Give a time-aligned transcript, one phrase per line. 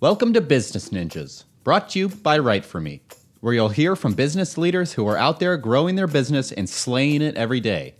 [0.00, 3.02] Welcome to Business Ninjas, brought to you by Write For Me,
[3.40, 7.20] where you'll hear from business leaders who are out there growing their business and slaying
[7.20, 7.96] it every day.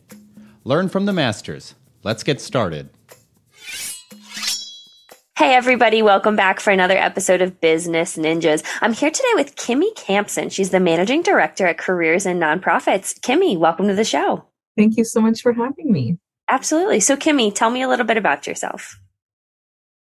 [0.65, 1.75] Learn from the masters.
[2.03, 2.89] Let's get started.
[5.37, 8.65] Hey, everybody, welcome back for another episode of Business Ninjas.
[8.81, 10.51] I'm here today with Kimmi Kamson.
[10.51, 13.21] She's the managing director at Careers in Nonprofits.
[13.21, 14.47] Kimmi, welcome to the show.
[14.75, 16.17] Thank you so much for having me.
[16.49, 17.01] Absolutely.
[17.01, 18.99] So, Kimmi, tell me a little bit about yourself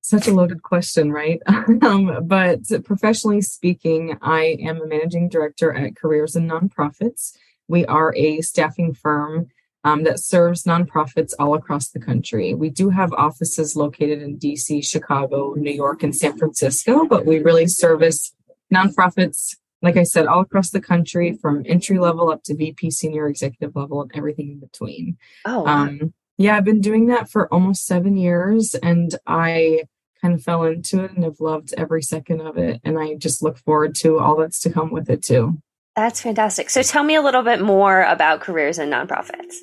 [0.02, 1.42] such a loaded question, right?
[1.82, 7.34] um, but professionally speaking, I am a managing director at Careers in Nonprofits.
[7.68, 9.50] We are a staffing firm
[9.84, 12.54] um, that serves nonprofits all across the country.
[12.54, 17.40] We do have offices located in DC, Chicago, New York, and San Francisco, but we
[17.40, 18.34] really service
[18.74, 23.28] nonprofits, like I said, all across the country from entry level up to VP, senior
[23.28, 25.18] executive level, and everything in between.
[25.46, 29.84] Oh, um, yeah, I've been doing that for almost seven years, and I
[30.22, 32.80] kind of fell into it and have loved every second of it.
[32.84, 35.62] And I just look forward to all that's to come with it too.
[35.96, 36.70] That's fantastic.
[36.70, 39.56] So tell me a little bit more about careers in nonprofits.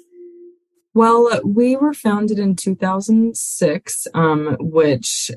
[0.95, 5.31] Well, we were founded in 2006, um, which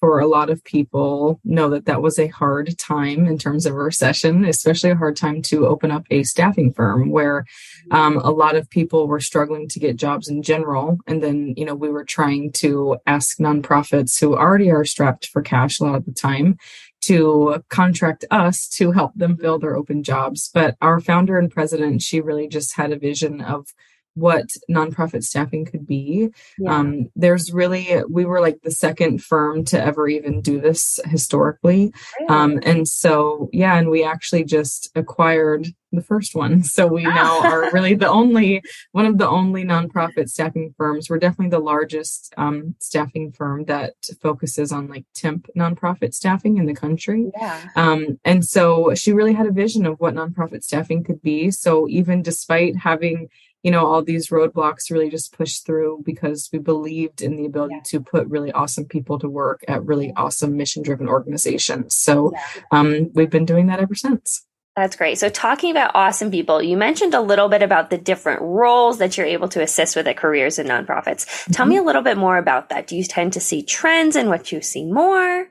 [0.00, 3.74] for a lot of people know that that was a hard time in terms of
[3.74, 7.44] a recession, especially a hard time to open up a staffing firm where
[7.90, 10.98] um, a lot of people were struggling to get jobs in general.
[11.06, 15.42] And then, you know, we were trying to ask nonprofits who already are strapped for
[15.42, 16.58] cash a lot of the time
[17.02, 20.50] to contract us to help them fill their open jobs.
[20.52, 23.68] But our founder and president, she really just had a vision of
[24.16, 26.30] what nonprofit staffing could be.
[26.58, 26.74] Yeah.
[26.74, 31.92] Um, there's really, we were like the second firm to ever even do this historically.
[32.18, 32.28] Really?
[32.28, 36.62] Um, and so, yeah, and we actually just acquired the first one.
[36.76, 41.08] So we now are really the only, one of the only nonprofit staffing firms.
[41.08, 46.66] We're definitely the largest um, staffing firm that focuses on like temp nonprofit staffing in
[46.66, 47.30] the country.
[47.38, 47.68] Yeah.
[47.76, 51.50] Um, and so she really had a vision of what nonprofit staffing could be.
[51.50, 53.28] So even despite having
[53.66, 57.74] you know all these roadblocks really just pushed through because we believed in the ability
[57.74, 57.80] yeah.
[57.84, 62.32] to put really awesome people to work at really awesome mission driven organizations so
[62.70, 65.16] um, we've been doing that ever since that's great.
[65.16, 69.16] So, talking about awesome people, you mentioned a little bit about the different roles that
[69.16, 71.24] you're able to assist with at careers and nonprofits.
[71.24, 71.52] Mm-hmm.
[71.52, 71.82] Tell me mm-hmm.
[71.82, 72.86] a little bit more about that.
[72.86, 75.48] Do you tend to see trends and what you see more?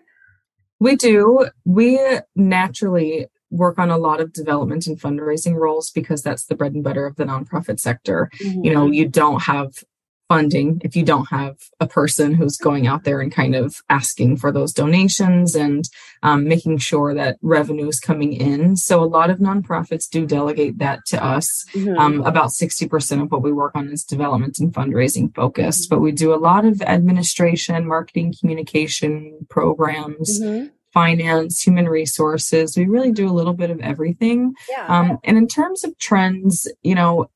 [0.80, 1.48] We do.
[1.66, 2.00] We
[2.36, 6.84] naturally work on a lot of development and fundraising roles because that's the bread and
[6.84, 8.30] butter of the nonprofit sector.
[8.42, 8.66] Mm-hmm.
[8.66, 9.84] You know, you don't have
[10.28, 14.38] funding if you don't have a person who's going out there and kind of asking
[14.38, 15.88] for those donations and
[16.24, 18.76] um, making sure that revenue is coming in.
[18.76, 21.66] So a lot of nonprofits do delegate that to us.
[21.74, 21.98] Mm-hmm.
[21.98, 26.12] Um, about 60% of what we work on is development and fundraising focused, but we
[26.12, 30.42] do a lot of administration, marketing, communication programs.
[30.42, 32.78] Mm-hmm finance, human resources.
[32.78, 34.56] We really do a little bit of everything.
[34.70, 34.88] Yeah.
[34.88, 37.30] Um, and in terms of trends, you know,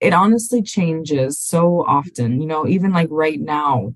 [0.00, 2.40] it honestly changes so often.
[2.42, 3.94] You know, even like right now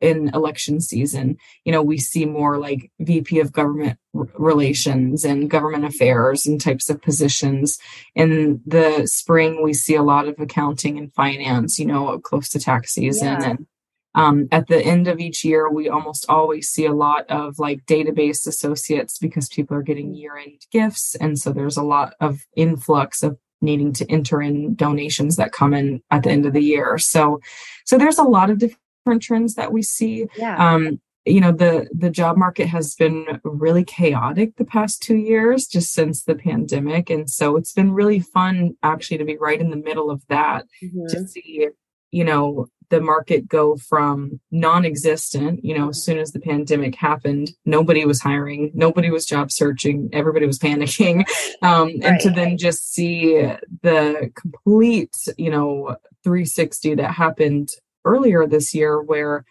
[0.00, 5.50] in election season, you know, we see more like VP of government r- relations and
[5.50, 7.78] government affairs and types of positions.
[8.14, 12.60] In the spring, we see a lot of accounting and finance, you know, close to
[12.60, 13.50] tax season yeah.
[13.50, 13.66] and
[14.14, 17.86] um, at the end of each year, we almost always see a lot of like
[17.86, 21.14] database associates because people are getting year end gifts.
[21.14, 25.72] And so there's a lot of influx of needing to enter in donations that come
[25.72, 26.98] in at the end of the year.
[26.98, 27.40] So,
[27.86, 30.26] so there's a lot of different trends that we see.
[30.36, 30.56] Yeah.
[30.56, 35.66] Um, you know the the job market has been really chaotic the past two years
[35.68, 39.70] just since the pandemic and so it's been really fun actually to be right in
[39.70, 41.06] the middle of that mm-hmm.
[41.06, 41.68] to see
[42.10, 47.50] you know the market go from non-existent you know as soon as the pandemic happened
[47.64, 51.24] nobody was hiring nobody was job searching everybody was panicking
[51.62, 52.02] um, right.
[52.02, 53.50] and to then just see
[53.80, 57.70] the complete you know 360 that happened
[58.04, 59.46] earlier this year where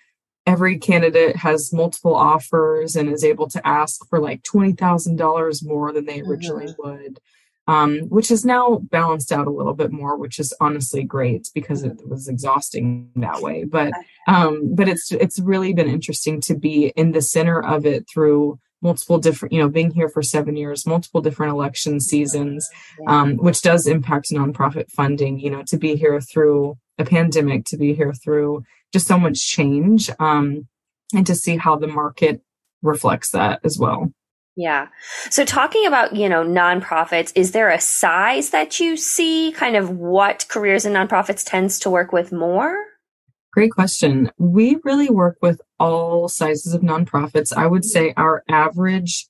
[0.45, 6.05] every candidate has multiple offers and is able to ask for like $20,000 more than
[6.05, 6.89] they originally mm-hmm.
[6.89, 7.19] would
[7.67, 11.83] um, which is now balanced out a little bit more, which is honestly great because
[11.83, 13.63] it was exhausting that way.
[13.63, 13.93] But
[14.27, 18.59] um, but it's it's really been interesting to be in the center of it through
[18.81, 22.67] multiple different, you know, being here for seven years, multiple different election seasons,
[23.07, 25.39] um, which does impact nonprofit funding.
[25.39, 29.39] You know, to be here through a pandemic, to be here through just so much
[29.39, 30.67] change, um,
[31.13, 32.41] and to see how the market
[32.81, 34.11] reflects that as well.
[34.61, 34.89] Yeah.
[35.31, 39.89] So talking about, you know, nonprofits, is there a size that you see kind of
[39.89, 42.77] what careers in nonprofits tends to work with more?
[43.51, 44.29] Great question.
[44.37, 47.51] We really work with all sizes of nonprofits.
[47.51, 49.27] I would say our average,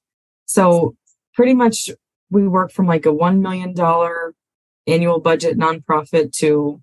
[0.48, 0.98] so
[1.34, 1.90] pretty much
[2.30, 3.74] we work from like a $1 million
[4.86, 6.82] annual budget nonprofit to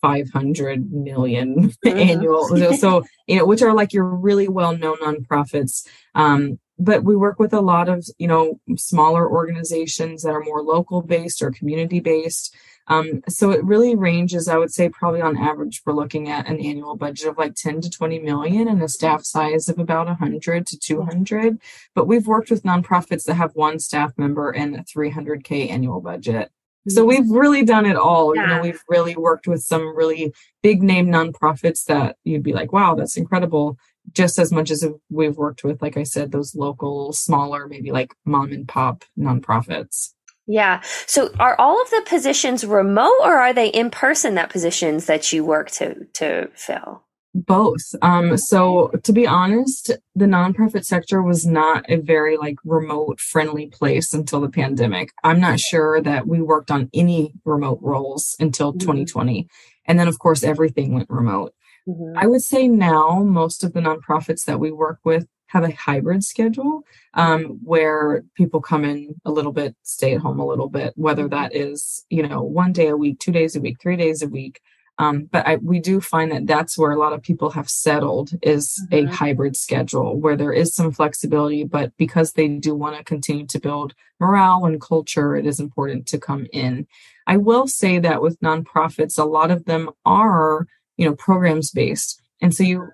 [0.00, 1.98] 500 million mm-hmm.
[1.98, 2.46] annual.
[2.76, 5.84] So, you know, which are like your really well known nonprofits.
[6.14, 10.62] Um, but we work with a lot of, you know, smaller organizations that are more
[10.62, 12.54] local based or community based.
[12.88, 16.58] Um, so it really ranges, I would say, probably on average, we're looking at an
[16.58, 20.66] annual budget of like 10 to 20 million and a staff size of about 100
[20.66, 21.58] to 200.
[21.94, 26.50] But we've worked with nonprofits that have one staff member and a 300K annual budget.
[26.88, 28.34] So we've really done it all.
[28.34, 28.42] Yeah.
[28.42, 30.32] You know, we've really worked with some really
[30.62, 33.76] big name nonprofits that you'd be like, wow, that's incredible.
[34.12, 38.12] Just as much as we've worked with, like I said, those local, smaller, maybe like
[38.24, 40.12] mom and pop nonprofits.
[40.50, 40.80] Yeah.
[41.06, 45.32] So are all of the positions remote or are they in person that positions that
[45.32, 47.04] you work to to fill?
[47.32, 47.94] Both.
[48.02, 53.68] Um, so to be honest, the nonprofit sector was not a very like remote friendly
[53.68, 55.12] place until the pandemic.
[55.22, 58.80] I'm not sure that we worked on any remote roles until mm-hmm.
[58.80, 59.46] 2020.
[59.86, 61.54] And then of course everything went remote.
[61.90, 62.18] Mm-hmm.
[62.18, 66.22] I would say now most of the nonprofits that we work with have a hybrid
[66.22, 66.82] schedule
[67.14, 71.26] um, where people come in a little bit, stay at home a little bit, whether
[71.28, 74.28] that is, you know, one day a week, two days a week, three days a
[74.28, 74.60] week.
[74.98, 78.30] Um, but I, we do find that that's where a lot of people have settled
[78.42, 79.08] is mm-hmm.
[79.08, 83.46] a hybrid schedule where there is some flexibility, but because they do want to continue
[83.46, 86.86] to build morale and culture, it is important to come in.
[87.26, 90.66] I will say that with nonprofits, a lot of them are,
[91.00, 92.20] you know, programs based.
[92.40, 92.90] And so you,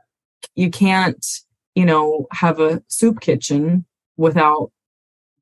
[0.54, 1.24] you can't
[1.76, 3.84] you know, have a soup kitchen
[4.16, 4.72] without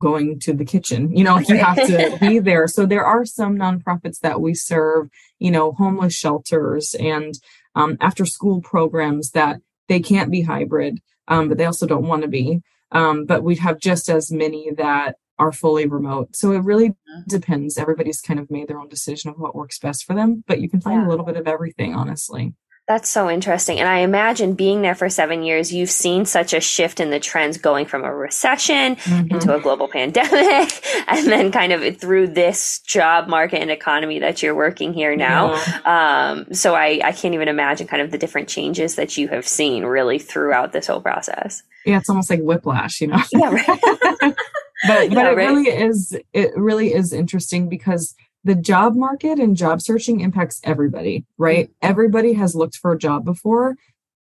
[0.01, 1.17] going to the kitchen.
[1.17, 2.67] You know, you have to be there.
[2.67, 5.09] So there are some nonprofits that we serve,
[5.39, 7.39] you know, homeless shelters and
[7.77, 12.23] um, after school programs that they can't be hybrid, um, but they also don't want
[12.23, 12.61] to be.
[12.91, 16.37] Um, but we have just as many that are fully remote.
[16.37, 16.95] So it really
[17.29, 17.79] depends.
[17.79, 20.69] Everybody's kind of made their own decision of what works best for them, but you
[20.69, 21.09] can find yeah.
[21.09, 22.55] a little bit of everything, honestly.
[22.87, 23.81] That's so interesting.
[23.81, 27.19] And I imagine being there for seven years, you've seen such a shift in the
[27.19, 29.35] trends going from a recession mm-hmm.
[29.35, 34.43] into a global pandemic, and then kind of through this job market and economy that
[34.43, 35.55] you're working here now.
[35.55, 36.33] Yeah.
[36.35, 39.49] Um, so I, I can't even imagine kind of the different changes that you have
[39.49, 41.63] seen really throughout this whole process.
[41.87, 43.23] Yeah, it's almost like whiplash, you know?
[43.33, 44.35] Yeah, right.
[44.87, 45.49] but but yeah, it right?
[45.49, 48.15] really is it really is interesting because
[48.45, 51.67] the job market and job searching impacts everybody, right?
[51.67, 51.91] Mm-hmm.
[51.91, 53.77] Everybody has looked for a job before,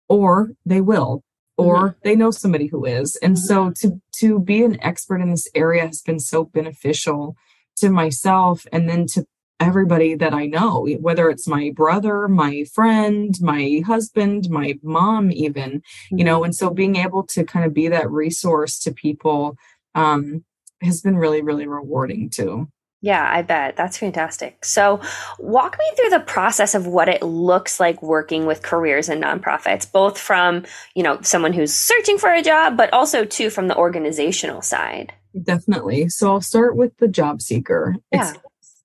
[0.08, 1.24] or they will,
[1.56, 1.98] or mm-hmm.
[2.04, 3.16] they know somebody who is.
[3.16, 3.44] And mm-hmm.
[3.44, 7.36] so to to be an expert in this area has been so beneficial
[7.76, 9.24] to myself and then to
[9.58, 15.82] everybody that I know, whether it's my brother, my friend, my husband, my mom, even,
[16.10, 16.46] you know, mm-hmm.
[16.46, 19.56] and so being able to kind of be that resource to people
[19.94, 20.44] um,
[20.82, 22.68] has been really, really rewarding too.
[23.04, 23.76] Yeah, I bet.
[23.76, 24.64] That's fantastic.
[24.64, 25.00] So,
[25.40, 29.90] walk me through the process of what it looks like working with careers and nonprofits,
[29.90, 30.64] both from,
[30.94, 35.12] you know, someone who's searching for a job, but also too from the organizational side.
[35.42, 36.10] Definitely.
[36.10, 37.96] So, I'll start with the job seeker.
[38.12, 38.30] Yeah.
[38.30, 38.38] It's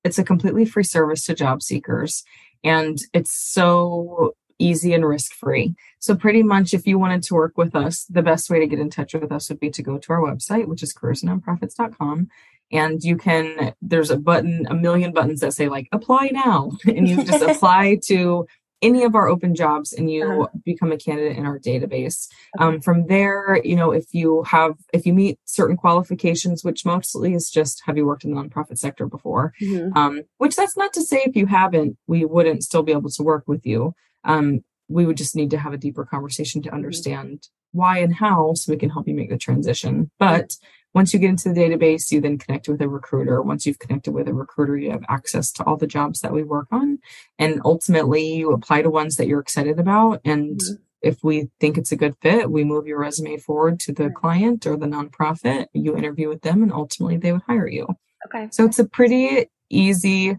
[0.03, 2.23] it's a completely free service to job seekers
[2.63, 5.75] and it's so easy and risk free.
[5.99, 8.79] So, pretty much, if you wanted to work with us, the best way to get
[8.79, 12.29] in touch with us would be to go to our website, which is careersnonprofits.com
[12.71, 17.07] and you can there's a button a million buttons that say like apply now and
[17.07, 18.45] you just apply to
[18.83, 20.47] any of our open jobs and you uh-huh.
[20.63, 22.27] become a candidate in our database
[22.59, 27.33] um, from there you know if you have if you meet certain qualifications which mostly
[27.33, 29.97] is just have you worked in the nonprofit sector before mm-hmm.
[29.97, 33.23] um, which that's not to say if you haven't we wouldn't still be able to
[33.23, 33.95] work with you
[34.27, 38.53] um, we would just need to have a deeper conversation to understand why and how
[38.53, 40.55] so we can help you make the transition but
[40.97, 43.39] once you get into the database, you then connect with a recruiter.
[43.41, 46.41] Once you've connected with a recruiter, you have access to all the jobs that we
[46.41, 46.97] work on.
[47.37, 50.21] And ultimately, you apply to ones that you're excited about.
[50.25, 50.81] And mm-hmm.
[51.03, 54.65] if we think it's a good fit, we move your resume forward to the client
[54.65, 55.67] or the nonprofit.
[55.71, 57.87] You interview with them, and ultimately, they would hire you.
[58.25, 58.47] Okay.
[58.51, 60.37] So it's a pretty easy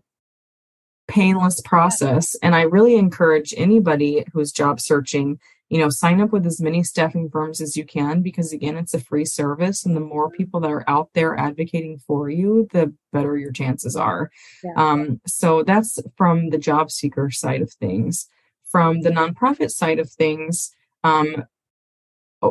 [1.09, 2.37] painless process.
[2.43, 5.39] And I really encourage anybody who's job searching
[5.69, 8.95] you know sign up with as many staffing firms as you can because again it's
[8.95, 12.95] a free service and the more people that are out there advocating for you the
[13.13, 14.31] better your chances are.
[14.65, 14.73] Yeah.
[14.77, 18.29] um, so that's from the job seeker side of things.
[18.71, 20.75] From the nonprofit side of things
[21.05, 21.45] um,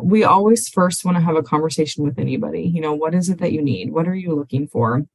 [0.02, 2.62] we always first want to have a conversation with anybody.
[2.62, 3.92] You know what is it that you need?
[3.92, 5.06] What are you looking for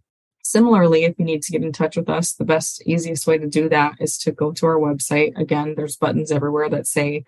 [0.44, 3.48] Similarly, if you need to get in touch with us, the best, easiest way to
[3.48, 5.38] do that is to go to our website.
[5.38, 7.24] Again, there's buttons everywhere that say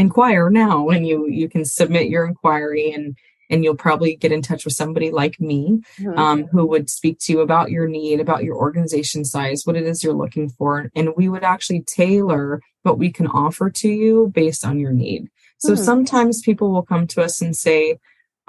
[0.00, 3.16] inquire now and you you can submit your inquiry and
[3.50, 6.18] and you'll probably get in touch with somebody like me mm-hmm.
[6.18, 9.86] um, who would speak to you about your need about your organization size what it
[9.86, 14.32] is you're looking for and we would actually tailor what we can offer to you
[14.34, 15.84] based on your need so mm-hmm.
[15.84, 17.98] sometimes people will come to us and say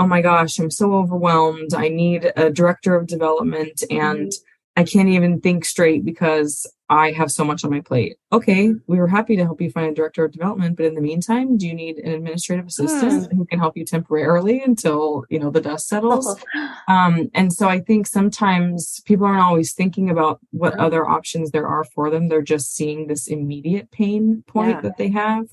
[0.01, 4.45] oh my gosh i'm so overwhelmed i need a director of development and mm-hmm.
[4.77, 8.15] I can't even think straight because I have so much on my plate.
[8.31, 11.01] Okay, we were happy to help you find a director of development, but in the
[11.01, 13.35] meantime, do you need an administrative assistant mm.
[13.35, 16.39] who can help you temporarily until you know the dust settles?
[16.87, 21.67] Um, and so I think sometimes people aren't always thinking about what other options there
[21.67, 22.27] are for them.
[22.27, 24.81] They're just seeing this immediate pain point yeah.
[24.81, 25.45] that they have,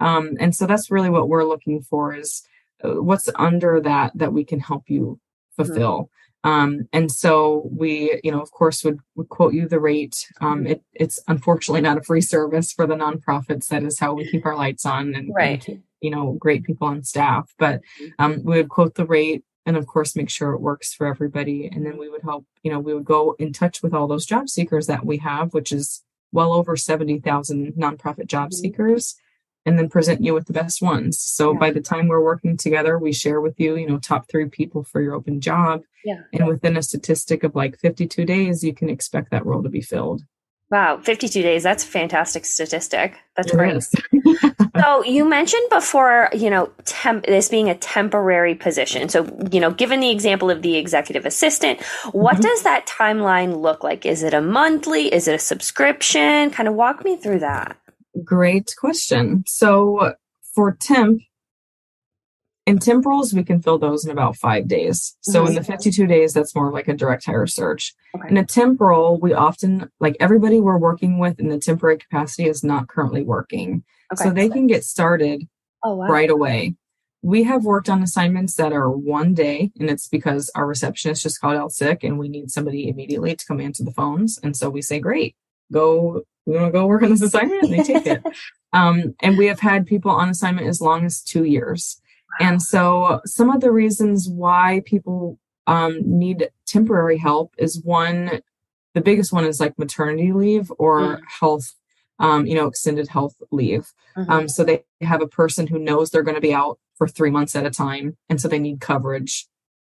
[0.00, 2.46] um, and so that's really what we're looking for is
[2.82, 5.18] what's under that that we can help you
[5.58, 5.64] mm-hmm.
[5.64, 6.02] fulfill.
[6.02, 6.08] Mm.
[6.44, 10.30] Um, and so we, you know, of course, would, would quote you the rate.
[10.40, 13.66] Um, it, it's unfortunately not a free service for the nonprofits.
[13.66, 15.66] That is how we keep our lights on and, right.
[15.66, 17.52] and you know, great people on staff.
[17.58, 17.80] But
[18.20, 21.66] um, we would quote the rate and, of course, make sure it works for everybody.
[21.66, 24.24] And then we would help, you know, we would go in touch with all those
[24.24, 28.60] job seekers that we have, which is well over 70,000 nonprofit job mm-hmm.
[28.60, 29.16] seekers
[29.66, 31.20] and then present you with the best ones.
[31.20, 31.58] So yeah.
[31.58, 34.84] by the time we're working together, we share with you, you know, top three people
[34.84, 35.82] for your open job.
[36.04, 36.22] Yeah.
[36.32, 39.82] And within a statistic of like 52 days, you can expect that role to be
[39.82, 40.22] filled.
[40.68, 41.62] Wow, 52 days.
[41.62, 43.16] That's a fantastic statistic.
[43.36, 43.82] That's it great.
[44.80, 49.08] so you mentioned before, you know, temp, this being a temporary position.
[49.08, 51.80] So, you know, given the example of the executive assistant,
[52.10, 52.42] what mm-hmm.
[52.42, 54.04] does that timeline look like?
[54.04, 55.12] Is it a monthly?
[55.12, 56.50] Is it a subscription?
[56.50, 57.76] Kind of walk me through that.
[58.24, 59.44] Great question.
[59.46, 60.14] So
[60.54, 61.20] for temp,
[62.66, 65.16] in temporals, we can fill those in about five days.
[65.20, 65.50] So mm-hmm.
[65.50, 67.94] in the 52 days, that's more like a direct hire search.
[68.16, 68.28] Okay.
[68.28, 72.64] In a temporal, we often, like everybody we're working with in the temporary capacity is
[72.64, 73.84] not currently working.
[74.12, 74.24] Okay.
[74.24, 75.46] So they can get started
[75.84, 76.08] oh, wow.
[76.08, 76.74] right away.
[77.22, 81.40] We have worked on assignments that are one day, and it's because our receptionist just
[81.40, 84.38] called out sick and we need somebody immediately to come answer the phones.
[84.42, 85.36] And so we say, great,
[85.72, 88.22] go we want to go work on this assignment and they take it
[88.72, 92.00] um, and we have had people on assignment as long as two years
[92.40, 92.48] wow.
[92.48, 98.40] and so some of the reasons why people um, need temporary help is one
[98.94, 101.20] the biggest one is like maternity leave or mm.
[101.40, 101.74] health
[102.18, 104.30] um, you know extended health leave mm-hmm.
[104.30, 107.30] um, so they have a person who knows they're going to be out for three
[107.30, 109.46] months at a time and so they need coverage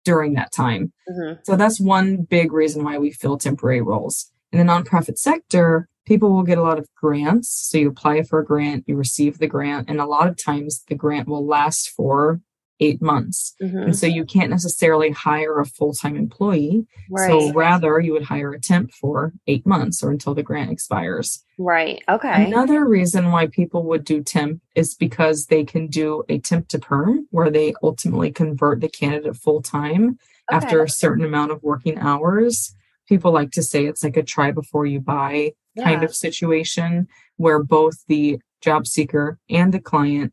[0.05, 1.41] during that time mm-hmm.
[1.43, 6.33] so that's one big reason why we fill temporary roles in the nonprofit sector, people
[6.33, 7.51] will get a lot of grants.
[7.51, 10.85] So you apply for a grant, you receive the grant, and a lot of times
[10.89, 12.41] the grant will last for
[12.81, 13.55] eight months.
[13.63, 13.79] Mm-hmm.
[13.79, 16.87] And so you can't necessarily hire a full time employee.
[17.09, 17.29] Right.
[17.29, 21.45] So rather, you would hire a temp for eight months or until the grant expires.
[21.59, 22.03] Right.
[22.09, 22.47] Okay.
[22.47, 26.79] Another reason why people would do temp is because they can do a temp to
[26.79, 30.19] perm where they ultimately convert the candidate full time
[30.53, 30.57] okay.
[30.57, 32.75] after a certain amount of working hours
[33.13, 35.85] people like to say it's like a try before you buy yeah.
[35.85, 40.33] kind of situation where both the job seeker and the client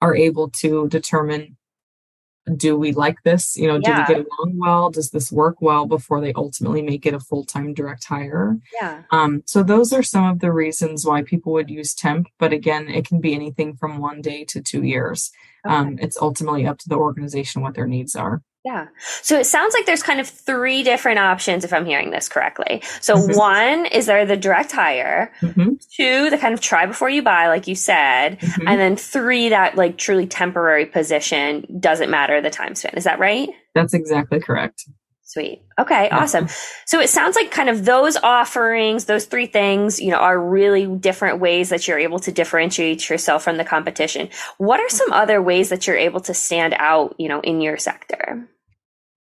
[0.00, 1.56] are able to determine
[2.56, 4.06] do we like this you know yeah.
[4.06, 7.18] do we get along well does this work well before they ultimately make it a
[7.18, 11.70] full-time direct hire yeah um so those are some of the reasons why people would
[11.70, 15.32] use temp but again it can be anything from one day to two years
[15.66, 15.74] okay.
[15.74, 18.88] um it's ultimately up to the organization what their needs are yeah.
[19.20, 22.82] So it sounds like there's kind of three different options if I'm hearing this correctly.
[23.02, 23.36] So mm-hmm.
[23.36, 25.74] one is there the direct hire, mm-hmm.
[25.94, 28.66] two, the kind of try before you buy, like you said, mm-hmm.
[28.66, 32.94] and then three, that like truly temporary position doesn't matter the time span.
[32.96, 33.50] Is that right?
[33.74, 34.84] That's exactly correct.
[35.26, 35.62] Sweet.
[35.78, 36.46] Okay, awesome.
[36.86, 40.86] So it sounds like kind of those offerings, those three things, you know, are really
[40.86, 44.28] different ways that you're able to differentiate yourself from the competition.
[44.58, 47.78] What are some other ways that you're able to stand out, you know, in your
[47.78, 48.48] sector?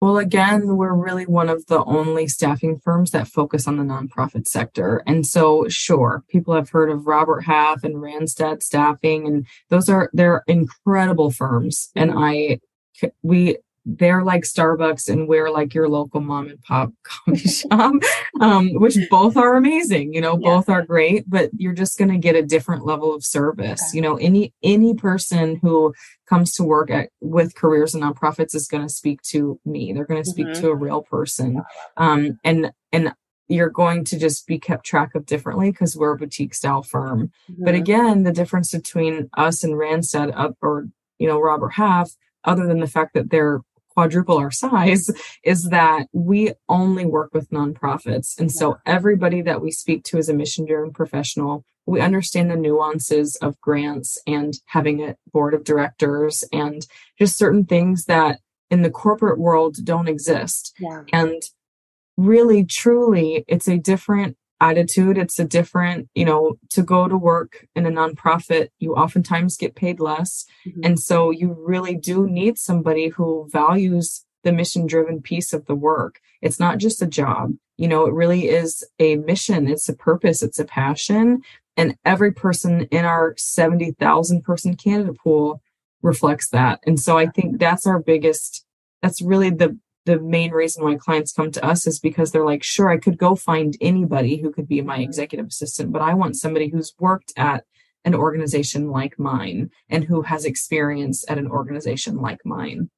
[0.00, 4.46] Well, again, we're really one of the only staffing firms that focus on the nonprofit
[4.46, 5.02] sector.
[5.06, 10.08] And so, sure, people have heard of Robert Half and Randstad Staffing, and those are,
[10.14, 11.90] they're incredible firms.
[11.94, 12.60] And I,
[13.22, 17.94] we they're like Starbucks and we're like your local mom and pop coffee shop,
[18.40, 20.12] um, which both are amazing.
[20.12, 20.48] You know, yeah.
[20.48, 23.80] both are great, but you're just going to get a different level of service.
[23.88, 23.96] Okay.
[23.96, 25.94] You know, any any person who
[26.28, 29.92] comes to work at with careers and nonprofits is going to speak to me.
[29.92, 30.62] They're going to speak mm-hmm.
[30.62, 31.62] to a real person,
[31.96, 33.14] um, and and
[33.48, 37.32] you're going to just be kept track of differently because we're a boutique style firm.
[37.50, 37.64] Mm-hmm.
[37.64, 40.86] But again, the difference between us and Randstad up or
[41.18, 42.12] you know Robert Half,
[42.44, 43.60] other than the fact that they're
[43.90, 45.10] quadruple our size
[45.44, 48.38] is that we only work with nonprofits.
[48.38, 51.64] And so everybody that we speak to is a mission driven professional.
[51.86, 56.86] We understand the nuances of grants and having a board of directors and
[57.18, 58.38] just certain things that
[58.70, 60.74] in the corporate world don't exist.
[60.78, 61.02] Yeah.
[61.12, 61.42] And
[62.16, 65.18] really, truly, it's a different attitude.
[65.18, 69.74] It's a different, you know, to go to work in a nonprofit, you oftentimes get
[69.74, 70.44] paid less.
[70.66, 70.80] Mm-hmm.
[70.84, 75.74] And so you really do need somebody who values the mission driven piece of the
[75.74, 76.20] work.
[76.40, 80.42] It's not just a job, you know, it really is a mission, it's a purpose,
[80.42, 81.42] it's a passion.
[81.76, 85.62] And every person in our 70,000 person candidate pool
[86.02, 86.80] reflects that.
[86.86, 88.66] And so I think that's our biggest,
[89.02, 89.78] that's really the
[90.10, 93.16] the main reason why clients come to us is because they're like, sure, I could
[93.16, 97.32] go find anybody who could be my executive assistant, but I want somebody who's worked
[97.36, 97.64] at
[98.04, 102.90] an organization like mine and who has experience at an organization like mine.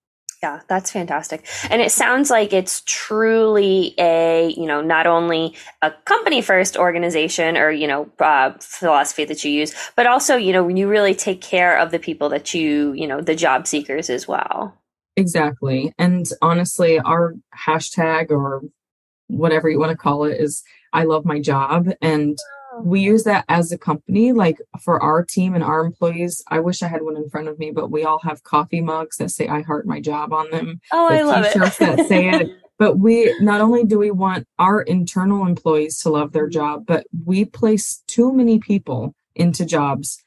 [0.42, 1.46] Yeah, that's fantastic.
[1.70, 7.56] And it sounds like it's truly a, you know, not only a company first organization
[7.56, 11.14] or, you know, uh, philosophy that you use, but also, you know, when you really
[11.14, 14.76] take care of the people that you, you know, the job seekers as well.
[15.16, 15.92] Exactly.
[15.98, 17.34] And honestly, our
[17.66, 18.62] hashtag or
[19.28, 21.88] whatever you want to call it is I love my job.
[22.00, 22.38] And
[22.72, 22.82] oh.
[22.82, 26.42] we use that as a company, like for our team and our employees.
[26.48, 29.16] I wish I had one in front of me, but we all have coffee mugs
[29.18, 30.80] that say I heart my job on them.
[30.92, 31.78] Oh, I love it.
[31.78, 32.50] that say it.
[32.78, 36.52] But we not only do we want our internal employees to love their mm-hmm.
[36.52, 40.20] job, but we place too many people into jobs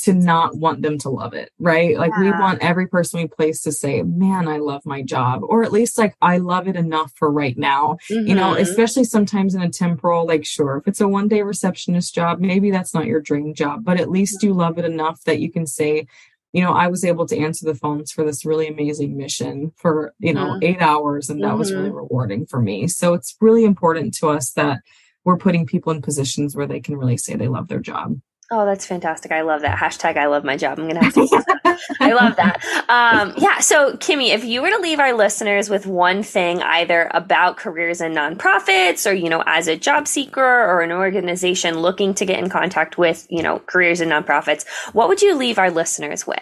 [0.00, 1.98] to not want them to love it, right?
[1.98, 2.20] Like yeah.
[2.20, 5.72] we want every person we place to say, man, I love my job, or at
[5.72, 7.98] least like I love it enough for right now.
[8.10, 8.28] Mm-hmm.
[8.28, 8.62] You know, mm-hmm.
[8.62, 12.70] especially sometimes in a temporal, like, sure, if it's a one day receptionist job, maybe
[12.70, 15.66] that's not your dream job, but at least you love it enough that you can
[15.66, 16.06] say,
[16.52, 20.14] you know, I was able to answer the phones for this really amazing mission for,
[20.20, 20.64] you know, mm-hmm.
[20.64, 21.58] eight hours, and that mm-hmm.
[21.58, 21.96] was really mm-hmm.
[21.96, 22.86] rewarding for me.
[22.86, 24.78] So it's really important to us that
[25.24, 28.18] we're putting people in positions where they can really say they love their job.
[28.50, 29.30] Oh, that's fantastic.
[29.30, 29.76] I love that.
[29.76, 30.78] Hashtag I love my job.
[30.78, 32.64] I'm going to have to I love that.
[32.88, 33.58] Um, yeah.
[33.58, 38.00] So, Kimmi, if you were to leave our listeners with one thing, either about careers
[38.00, 42.42] in nonprofits or, you know, as a job seeker or an organization looking to get
[42.42, 46.40] in contact with, you know, careers in nonprofits, what would you leave our listeners with?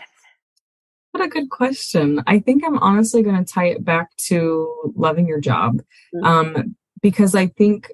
[1.10, 2.22] What a good question.
[2.28, 5.82] I think I'm honestly going to tie it back to loving your job.
[6.14, 6.24] Mm-hmm.
[6.24, 7.90] Um, because I think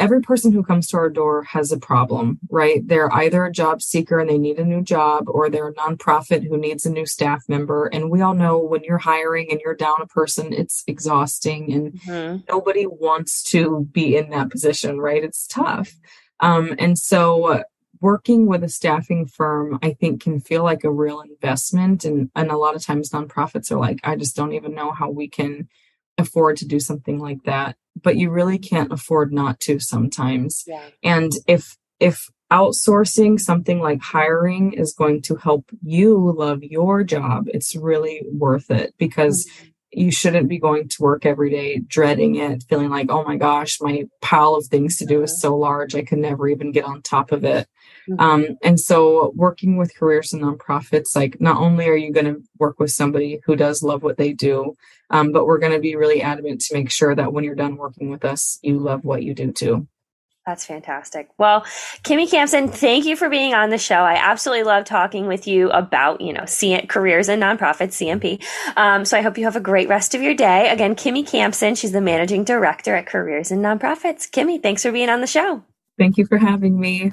[0.00, 2.86] every person who comes to our door has a problem, right?
[2.86, 6.48] They're either a job seeker and they need a new job, or they're a nonprofit
[6.48, 7.86] who needs a new staff member.
[7.86, 11.92] And we all know when you're hiring and you're down a person, it's exhausting and
[11.92, 12.38] mm-hmm.
[12.48, 15.22] nobody wants to be in that position, right?
[15.22, 15.92] It's tough.
[16.40, 17.62] Um, and so
[18.00, 22.04] working with a staffing firm, I think can feel like a real investment.
[22.04, 25.10] And, and a lot of times nonprofits are like, I just don't even know how
[25.10, 25.68] we can
[26.20, 30.64] afford to do something like that but you really can't afford not to sometimes.
[30.66, 30.82] Yeah.
[31.02, 37.44] And if if outsourcing something like hiring is going to help you love your job,
[37.48, 39.68] it's really worth it because mm-hmm.
[39.92, 43.78] you shouldn't be going to work every day dreading it, feeling like, oh my gosh,
[43.80, 47.02] my pile of things to do is so large, I could never even get on
[47.02, 47.68] top of it.
[48.08, 48.20] Mm-hmm.
[48.20, 52.42] Um, and so, working with careers and nonprofits, like not only are you going to
[52.58, 54.76] work with somebody who does love what they do,
[55.10, 57.76] um, but we're going to be really adamant to make sure that when you're done
[57.76, 59.86] working with us, you love what you do too.
[60.46, 61.28] That's fantastic.
[61.36, 61.60] Well,
[62.02, 63.96] Kimmi Kamson, thank you for being on the show.
[63.96, 68.42] I absolutely love talking with you about, you know, C- careers and nonprofits, CMP.
[68.76, 70.70] Um, so I hope you have a great rest of your day.
[70.70, 74.30] Again, Kimmi Kamson, she's the managing director at Careers and Nonprofits.
[74.30, 75.62] Kimmi, thanks for being on the show.
[75.98, 77.12] Thank you for having me.